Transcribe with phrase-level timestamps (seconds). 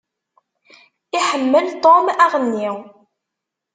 [1.19, 2.69] Iḥemmel Tom aɣenni.